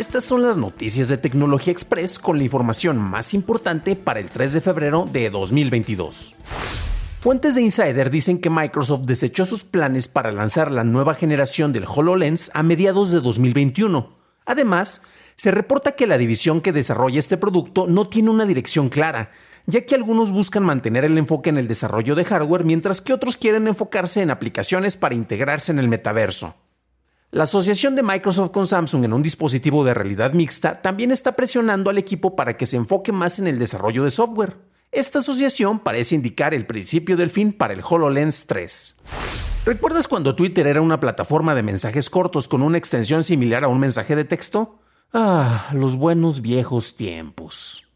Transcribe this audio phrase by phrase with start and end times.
[0.00, 4.54] Estas son las noticias de Tecnología Express con la información más importante para el 3
[4.54, 6.36] de febrero de 2022.
[7.20, 11.84] Fuentes de Insider dicen que Microsoft desechó sus planes para lanzar la nueva generación del
[11.84, 14.16] HoloLens a mediados de 2021.
[14.46, 15.02] Además,
[15.36, 19.32] se reporta que la división que desarrolla este producto no tiene una dirección clara,
[19.66, 23.36] ya que algunos buscan mantener el enfoque en el desarrollo de hardware mientras que otros
[23.36, 26.54] quieren enfocarse en aplicaciones para integrarse en el metaverso.
[27.32, 31.88] La asociación de Microsoft con Samsung en un dispositivo de realidad mixta también está presionando
[31.88, 34.56] al equipo para que se enfoque más en el desarrollo de software.
[34.90, 39.00] Esta asociación parece indicar el principio del fin para el HoloLens 3.
[39.64, 43.78] ¿Recuerdas cuando Twitter era una plataforma de mensajes cortos con una extensión similar a un
[43.78, 44.80] mensaje de texto?
[45.12, 47.86] Ah, los buenos viejos tiempos.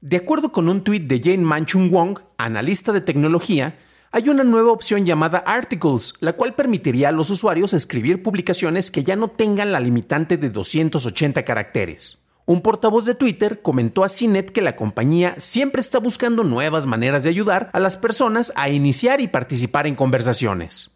[0.00, 3.78] De acuerdo con un tuit de Jane Manchung Wong, analista de tecnología,
[4.14, 9.04] hay una nueva opción llamada Articles, la cual permitiría a los usuarios escribir publicaciones que
[9.04, 12.26] ya no tengan la limitante de 280 caracteres.
[12.44, 17.24] Un portavoz de Twitter comentó a CNET que la compañía siempre está buscando nuevas maneras
[17.24, 20.90] de ayudar a las personas a iniciar y participar en conversaciones.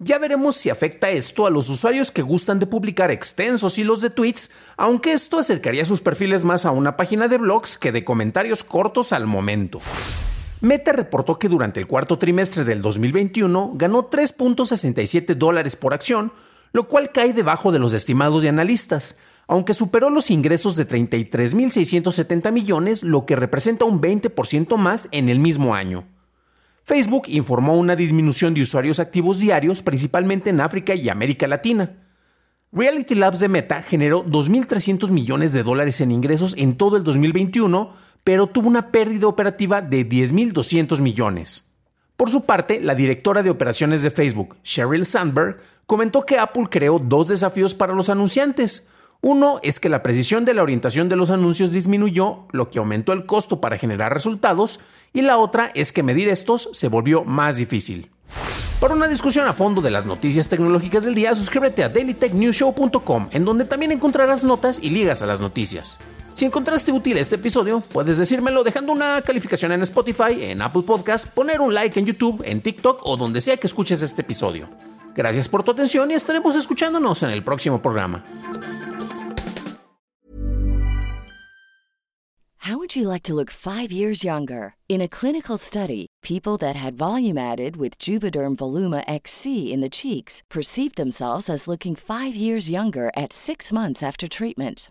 [0.00, 4.10] Ya veremos si afecta esto a los usuarios que gustan de publicar extensos hilos de
[4.10, 8.64] tweets, aunque esto acercaría sus perfiles más a una página de blogs que de comentarios
[8.64, 9.80] cortos al momento.
[10.60, 16.32] Meta reportó que durante el cuarto trimestre del 2021 ganó 3.67 dólares por acción,
[16.72, 19.16] lo cual cae debajo de los estimados de analistas,
[19.48, 25.38] aunque superó los ingresos de 33.670 millones, lo que representa un 20% más en el
[25.38, 26.04] mismo año.
[26.84, 32.02] Facebook informó una disminución de usuarios activos diarios, principalmente en África y América Latina.
[32.72, 37.92] Reality Labs de Meta generó 2.300 millones de dólares en ingresos en todo el 2021,
[38.26, 41.70] pero tuvo una pérdida operativa de 10.200 millones.
[42.16, 46.98] Por su parte, la directora de operaciones de Facebook, Sheryl Sandberg, comentó que Apple creó
[46.98, 48.88] dos desafíos para los anunciantes.
[49.20, 53.12] Uno es que la precisión de la orientación de los anuncios disminuyó, lo que aumentó
[53.12, 54.80] el costo para generar resultados,
[55.12, 58.10] y la otra es que medir estos se volvió más difícil.
[58.80, 63.44] Para una discusión a fondo de las noticias tecnológicas del día, suscríbete a dailytechnewshow.com, en
[63.44, 66.00] donde también encontrarás notas y ligas a las noticias.
[66.36, 71.28] Si encontraste útil este episodio, puedes decírmelo dejando una calificación en Spotify, en Apple Podcast,
[71.28, 74.68] poner un like en YouTube, en TikTok o donde sea que escuches este episodio.
[75.14, 78.22] Gracias por tu atención y estaremos escuchándonos en el próximo programa.
[82.58, 84.74] How would you like to look five years younger?
[84.90, 89.88] In a clinical study, people that had volume added with Juvederm Voluma XC in the
[89.88, 94.90] cheeks perceived themselves as looking five years younger at six months after treatment.